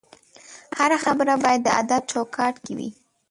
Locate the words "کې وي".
2.65-2.89